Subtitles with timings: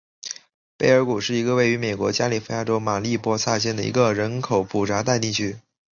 [0.79, 5.57] 贝尔谷是位于美国加利福尼亚州马里波萨县的一个人口普查指定地区。